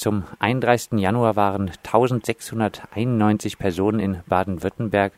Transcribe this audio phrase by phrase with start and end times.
[0.00, 0.98] Zum 31.
[0.98, 5.12] Januar waren 1691 Personen in Baden-Württemberg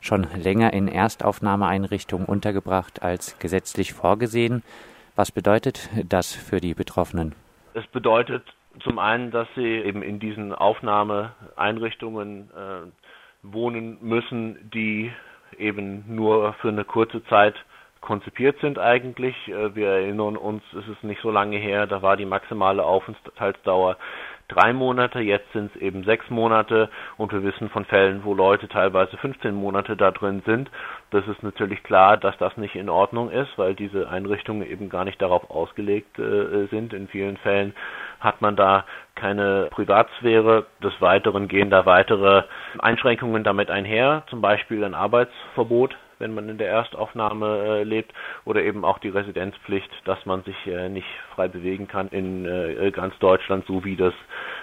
[0.00, 4.62] schon länger in Erstaufnahmeeinrichtungen untergebracht als gesetzlich vorgesehen.
[5.14, 7.34] Was bedeutet das für die Betroffenen?
[7.74, 8.42] Es bedeutet
[8.82, 12.86] zum einen, dass sie eben in diesen Aufnahmeeinrichtungen äh,
[13.42, 15.12] wohnen müssen, die
[15.58, 17.56] eben nur für eine kurze Zeit
[18.04, 19.34] konzipiert sind eigentlich.
[19.48, 23.96] Äh, wir erinnern uns, es ist nicht so lange her, da war die maximale Aufenthaltsdauer
[24.48, 28.68] drei Monate, jetzt sind es eben sechs Monate und wir wissen von Fällen, wo Leute
[28.68, 30.70] teilweise 15 Monate da drin sind.
[31.10, 35.04] Das ist natürlich klar, dass das nicht in Ordnung ist, weil diese Einrichtungen eben gar
[35.04, 36.92] nicht darauf ausgelegt äh, sind.
[36.92, 37.74] In vielen Fällen
[38.20, 40.66] hat man da keine Privatsphäre.
[40.82, 42.42] Des Weiteren gehen da weitere
[42.78, 48.12] Einschränkungen damit einher, zum Beispiel ein Arbeitsverbot wenn man in der Erstaufnahme äh, lebt,
[48.46, 52.90] oder eben auch die Residenzpflicht, dass man sich äh, nicht frei bewegen kann in äh,
[52.90, 54.14] ganz Deutschland, so wie das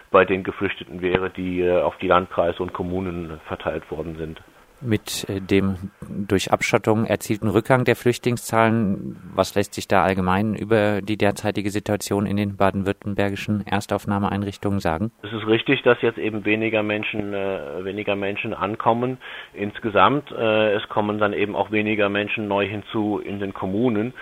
[0.09, 4.41] bei den Geflüchteten wäre, die äh, auf die Landkreise und Kommunen verteilt worden sind
[4.81, 5.91] mit äh, dem
[6.27, 9.17] durch Abschottung erzielten Rückgang der Flüchtlingszahlen.
[9.35, 15.11] Was lässt sich da allgemein über die derzeitige Situation in den baden-württembergischen Erstaufnahmeeinrichtungen sagen?
[15.23, 19.17] Es ist richtig, dass jetzt eben weniger Menschen, äh, weniger Menschen ankommen
[19.53, 20.31] insgesamt.
[20.31, 24.13] Äh, es kommen dann eben auch weniger Menschen neu hinzu in den Kommunen.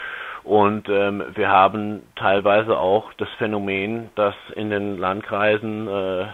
[0.44, 6.26] Und ähm, wir haben teilweise auch das Phänomen, dass in den Landkreisen, äh,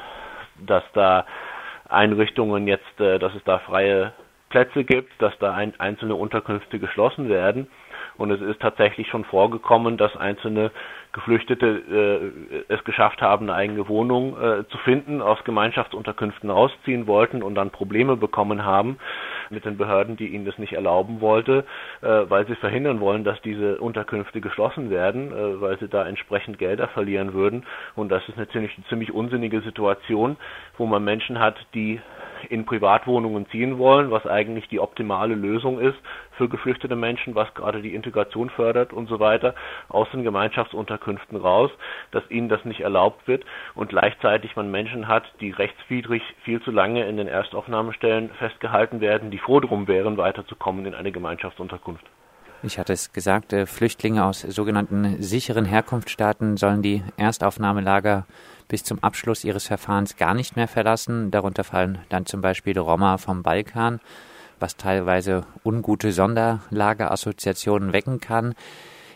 [0.66, 1.26] dass da
[1.90, 4.14] Einrichtungen jetzt, äh, dass es da freie
[4.50, 7.68] Plätze gibt, dass da ein, einzelne Unterkünfte geschlossen werden.
[8.18, 10.72] Und es ist tatsächlich schon vorgekommen, dass einzelne
[11.12, 17.44] Geflüchtete äh, es geschafft haben, eine eigene Wohnung äh, zu finden, aus Gemeinschaftsunterkünften rausziehen wollten
[17.44, 18.98] und dann Probleme bekommen haben
[19.50, 21.66] mit den Behörden, die ihnen das nicht erlauben wollte,
[22.02, 26.58] äh, weil sie verhindern wollen, dass diese Unterkünfte geschlossen werden, äh, weil sie da entsprechend
[26.58, 27.66] Gelder verlieren würden.
[27.96, 30.38] Und das ist natürlich eine ziemlich unsinnige Situation,
[30.78, 32.00] wo man Menschen hat, die
[32.50, 35.98] in Privatwohnungen ziehen wollen, was eigentlich die optimale Lösung ist
[36.38, 39.56] für geflüchtete Menschen, was gerade die Integration fördert und so weiter,
[39.90, 41.72] aus den Gemeinschaftsunterkünften raus,
[42.12, 46.72] dass ihnen das nicht erlaubt wird und gleichzeitig man Menschen hat, die rechtswidrig viel zu
[46.72, 52.06] lange in den Erstaufnahmestellen festgehalten werden, die froh drum wären, weiterzukommen in eine Gemeinschaftsunterkunft.
[52.64, 58.26] Ich hatte es gesagt, äh, Flüchtlinge aus sogenannten sicheren Herkunftsstaaten sollen die Erstaufnahmelager
[58.68, 61.30] bis zum Abschluss ihres Verfahrens gar nicht mehr verlassen.
[61.30, 64.00] Darunter fallen dann zum Beispiel Roma vom Balkan,
[64.60, 68.56] was teilweise ungute Sonderlagerassoziationen wecken kann.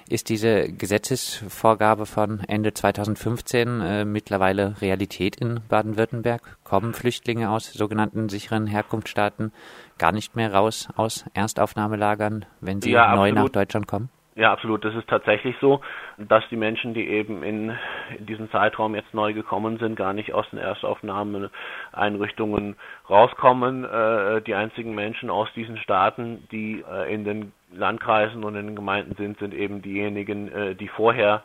[0.09, 6.57] Ist diese Gesetzesvorgabe von Ende 2015 äh, mittlerweile Realität in Baden-Württemberg?
[6.63, 9.51] Kommen Flüchtlinge aus sogenannten sicheren Herkunftsstaaten
[10.00, 14.09] gar nicht mehr raus aus Erstaufnahmelagern, wenn sie ja, neu nach Deutschland kommen?
[14.39, 14.85] Ja, absolut.
[14.85, 15.81] Das ist tatsächlich so,
[16.17, 17.77] dass die Menschen, die eben in,
[18.17, 22.77] in diesem Zeitraum jetzt neu gekommen sind, gar nicht aus den Erstaufnahmeeinrichtungen
[23.09, 23.83] rauskommen.
[23.83, 28.75] Äh, die einzigen Menschen aus diesen Staaten, die äh, in den Landkreisen und in den
[28.77, 31.44] Gemeinden sind, sind eben diejenigen, äh, die vorher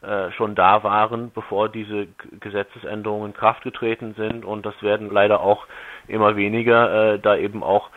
[0.00, 2.08] äh, schon da waren, bevor diese
[2.40, 4.44] Gesetzesänderungen in Kraft getreten sind.
[4.44, 5.68] Und das werden leider auch
[6.08, 7.90] immer weniger, äh, da eben auch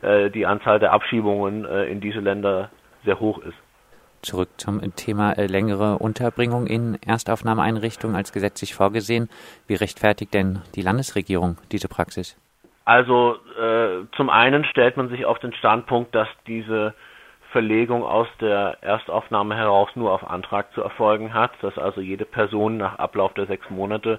[0.00, 2.70] äh, die Anzahl der Abschiebungen in diese Länder
[3.04, 3.54] sehr hoch ist
[4.22, 9.28] zurück zum Thema äh, längere Unterbringung in Erstaufnahmeeinrichtungen als gesetzlich vorgesehen.
[9.66, 12.36] Wie rechtfertigt denn die Landesregierung diese Praxis?
[12.84, 16.94] Also äh, zum einen stellt man sich auf den Standpunkt, dass diese
[17.52, 22.78] Verlegung aus der Erstaufnahme heraus nur auf Antrag zu erfolgen hat, dass also jede Person
[22.78, 24.18] nach Ablauf der sechs Monate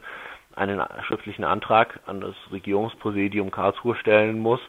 [0.55, 4.59] einen schriftlichen Antrag an das Regierungspräsidium Karlsruhe stellen muss,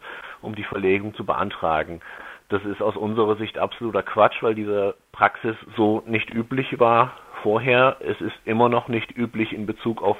[0.40, 2.00] um die Verlegung zu beantragen.
[2.48, 7.12] Das ist aus unserer Sicht absoluter Quatsch, weil diese Praxis so nicht üblich war
[7.42, 7.96] vorher.
[8.00, 10.16] Es ist immer noch nicht üblich in Bezug auf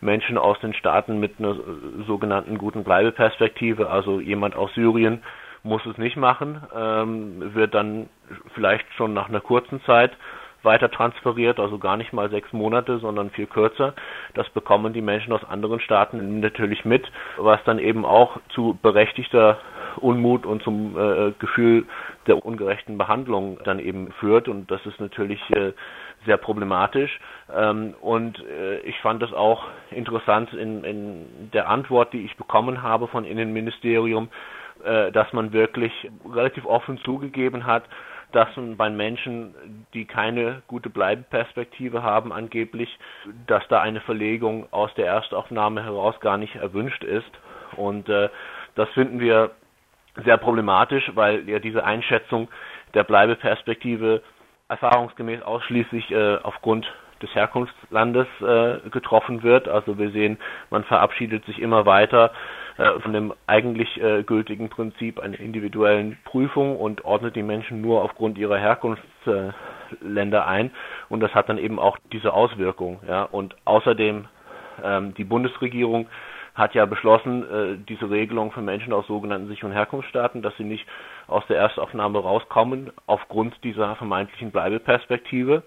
[0.00, 1.56] Menschen aus den Staaten mit einer
[2.06, 3.90] sogenannten guten Bleibeperspektive.
[3.90, 5.22] Also jemand aus Syrien
[5.62, 8.08] muss es nicht machen, ähm, wird dann
[8.54, 10.12] vielleicht schon nach einer kurzen Zeit
[10.62, 13.94] weiter transferiert, also gar nicht mal sechs Monate, sondern viel kürzer.
[14.34, 19.58] Das bekommen die Menschen aus anderen Staaten natürlich mit, was dann eben auch zu berechtigter
[19.98, 21.86] Unmut und zum äh, Gefühl
[22.26, 24.48] der ungerechten Behandlung dann eben führt.
[24.48, 25.72] Und das ist natürlich äh,
[26.26, 27.18] sehr problematisch.
[27.54, 32.82] Ähm, und äh, ich fand es auch interessant in, in der Antwort, die ich bekommen
[32.82, 34.28] habe von Innenministerium,
[34.84, 35.92] äh, dass man wirklich
[36.30, 37.84] relativ offen zugegeben hat,
[38.32, 39.54] dass man bei Menschen,
[39.94, 42.98] die keine gute Bleibeperspektive haben, angeblich,
[43.46, 47.30] dass da eine Verlegung aus der Erstaufnahme heraus gar nicht erwünscht ist.
[47.76, 48.28] Und äh,
[48.74, 49.52] das finden wir
[50.24, 52.48] sehr problematisch, weil ja diese Einschätzung
[52.94, 54.22] der Bleibeperspektive
[54.68, 56.86] erfahrungsgemäß ausschließlich äh, aufgrund
[57.22, 59.68] des Herkunftslandes äh, getroffen wird.
[59.68, 60.38] Also wir sehen,
[60.70, 62.32] man verabschiedet sich immer weiter
[62.76, 68.02] äh, von dem eigentlich äh, gültigen Prinzip einer individuellen Prüfung und ordnet die Menschen nur
[68.02, 70.70] aufgrund ihrer Herkunftsländer ein.
[71.08, 73.00] Und das hat dann eben auch diese Auswirkung.
[73.08, 73.24] Ja.
[73.24, 74.26] Und außerdem
[74.84, 76.06] ähm, die Bundesregierung
[76.58, 80.64] hat ja beschlossen, äh, diese Regelung für Menschen aus sogenannten Sich- und Herkunftsstaaten, dass sie
[80.64, 80.86] nicht
[81.28, 85.62] aus der Erstaufnahme rauskommen aufgrund dieser vermeintlichen Bleibeperspektive.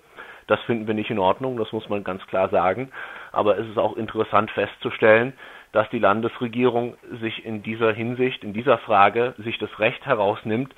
[0.47, 2.91] Das finden wir nicht in Ordnung, das muss man ganz klar sagen.
[3.31, 5.33] Aber es ist auch interessant festzustellen,
[5.71, 10.75] dass die Landesregierung sich in dieser Hinsicht, in dieser Frage, sich das Recht herausnimmt,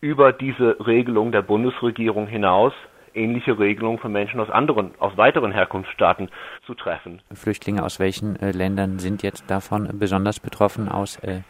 [0.00, 2.72] über diese Regelung der Bundesregierung hinaus
[3.16, 6.28] ähnliche Regelungen für Menschen aus anderen, aus weiteren Herkunftsstaaten
[6.66, 7.20] zu treffen.
[7.32, 11.40] Flüchtlinge aus welchen äh, Ländern sind jetzt davon besonders betroffen aus äh,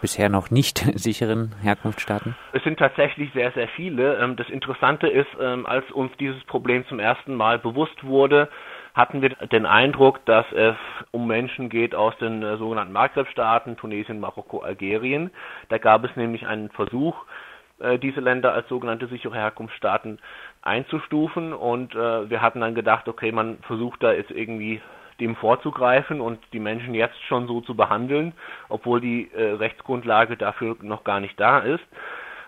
[0.00, 2.36] bisher noch nicht sicheren Herkunftsstaaten?
[2.52, 4.16] Es sind tatsächlich sehr, sehr viele.
[4.18, 8.48] Ähm, das Interessante ist, ähm, als uns dieses Problem zum ersten Mal bewusst wurde,
[8.94, 10.76] hatten wir den Eindruck, dass es
[11.10, 15.30] um Menschen geht aus den äh, sogenannten Maghreb-Staaten, Tunesien, Marokko, Algerien.
[15.68, 17.14] Da gab es nämlich einen Versuch,
[17.78, 20.18] äh, diese Länder als sogenannte sichere Herkunftsstaaten
[20.66, 24.80] einzustufen und äh, wir hatten dann gedacht, okay, man versucht da jetzt irgendwie
[25.20, 28.34] dem vorzugreifen und die Menschen jetzt schon so zu behandeln,
[28.68, 31.84] obwohl die äh, Rechtsgrundlage dafür noch gar nicht da ist.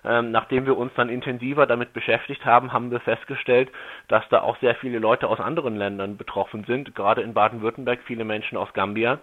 [0.04, 3.70] Ähm, nachdem wir uns dann intensiver damit beschäftigt haben, haben wir festgestellt,
[4.08, 8.24] dass da auch sehr viele Leute aus anderen Ländern betroffen sind, gerade in Baden-Württemberg viele
[8.24, 9.18] Menschen aus Gambia.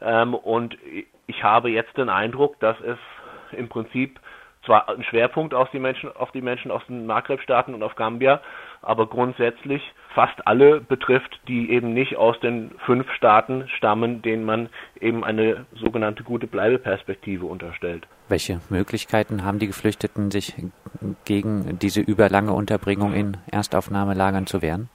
[0.00, 0.76] Ähm, und
[1.26, 2.98] ich habe jetzt den Eindruck, dass es
[3.52, 4.18] im Prinzip
[4.68, 8.42] zwar ein Schwerpunkt auf die Menschen, auf die Menschen aus den Maghreb-Staaten und auf Gambia,
[8.82, 9.82] aber grundsätzlich
[10.14, 14.68] fast alle betrifft, die eben nicht aus den fünf Staaten stammen, denen man
[15.00, 18.06] eben eine sogenannte gute Bleibeperspektive unterstellt.
[18.28, 20.54] Welche Möglichkeiten haben die Geflüchteten, sich
[21.24, 24.90] gegen diese überlange Unterbringung in Erstaufnahmelagern zu wehren?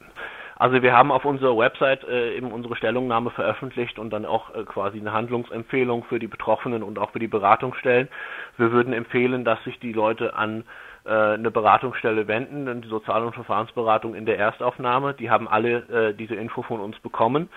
[0.64, 4.64] Also wir haben auf unserer Website äh, eben unsere Stellungnahme veröffentlicht und dann auch äh,
[4.64, 8.08] quasi eine Handlungsempfehlung für die Betroffenen und auch für die Beratungsstellen.
[8.56, 10.64] Wir würden empfehlen, dass sich die Leute an
[11.04, 15.14] äh, eine Beratungsstelle wenden, die Sozial- und Verfahrensberatung in der Erstaufnahme.
[15.16, 17.50] Die haben alle äh, diese Info von uns bekommen.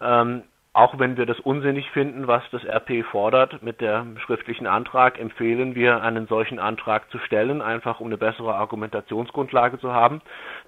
[0.00, 5.18] Ähm, auch wenn wir das unsinnig finden, was das RP fordert mit dem schriftlichen Antrag,
[5.18, 10.22] empfehlen wir, einen solchen Antrag zu stellen, einfach um eine bessere Argumentationsgrundlage zu haben.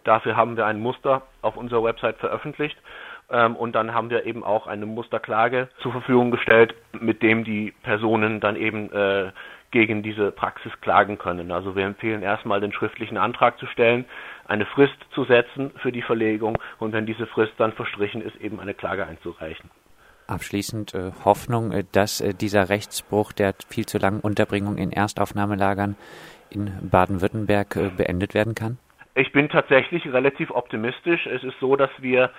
[0.05, 2.77] Dafür haben wir ein Muster auf unserer Website veröffentlicht
[3.31, 7.73] ähm, und dann haben wir eben auch eine Musterklage zur Verfügung gestellt, mit dem die
[7.83, 9.33] Personen dann eben äh,
[9.71, 11.51] gegen diese Praxis klagen können.
[11.51, 14.05] Also wir empfehlen erstmal den schriftlichen Antrag zu stellen,
[14.47, 18.61] eine Frist zu setzen für die Verlegung und wenn diese Frist dann verstrichen ist, eben
[18.61, 19.71] eine Klage einzureichen.
[20.27, 25.97] Abschließend äh, Hoffnung, äh, dass äh, dieser Rechtsbruch der viel zu langen Unterbringung in Erstaufnahmelagern
[26.51, 28.79] in Baden-Württemberg äh, beendet werden kann?
[29.15, 31.27] Ich bin tatsächlich relativ optimistisch.
[31.27, 32.31] Es ist so, dass wir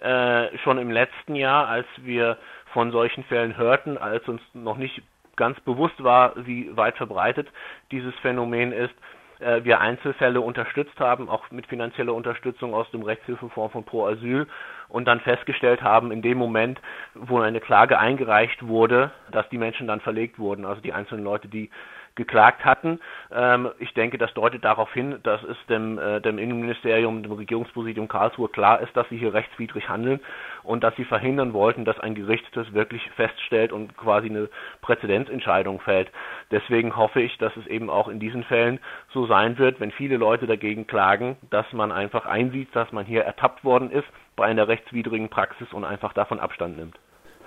[0.00, 2.38] äh, schon im letzten Jahr, als wir
[2.72, 5.02] von solchen Fällen hörten, als uns noch nicht
[5.36, 7.48] ganz bewusst war, wie weit verbreitet
[7.90, 8.94] dieses Phänomen ist,
[9.40, 14.46] äh, wir Einzelfälle unterstützt haben, auch mit finanzieller Unterstützung aus dem Rechtshilfefonds von Pro Asyl
[14.88, 16.80] und dann festgestellt haben, in dem Moment,
[17.14, 21.48] wo eine Klage eingereicht wurde, dass die Menschen dann verlegt wurden, also die einzelnen Leute,
[21.48, 21.70] die
[22.16, 23.00] geklagt hatten.
[23.32, 28.08] Ähm, ich denke, das deutet darauf hin, dass es dem, äh, dem Innenministerium, dem Regierungspräsidium
[28.08, 30.20] Karlsruhe klar ist, dass sie hier rechtswidrig handeln
[30.62, 34.48] und dass sie verhindern wollten, dass ein Gericht das wirklich feststellt und quasi eine
[34.82, 36.10] Präzedenzentscheidung fällt.
[36.50, 38.80] Deswegen hoffe ich, dass es eben auch in diesen Fällen
[39.12, 43.22] so sein wird, wenn viele Leute dagegen klagen, dass man einfach einsieht, dass man hier
[43.22, 46.96] ertappt worden ist bei einer rechtswidrigen Praxis und einfach davon Abstand nimmt.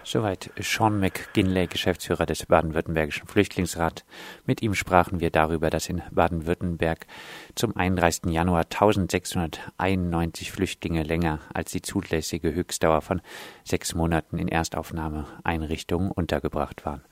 [0.05, 4.03] Soweit Sean McGinley, Geschäftsführer des Baden-Württembergischen Flüchtlingsrat.
[4.45, 7.07] Mit ihm sprachen wir darüber, dass in Baden-Württemberg
[7.55, 8.25] zum 31.
[8.25, 13.21] Januar 1691 Flüchtlinge länger als die zulässige Höchstdauer von
[13.63, 17.05] sechs Monaten in Erstaufnahmeeinrichtungen untergebracht waren.